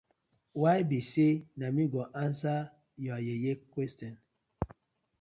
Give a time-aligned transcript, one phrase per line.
[0.61, 2.71] Why bi say na mi go answering
[3.05, 4.19] yah yeye questioning.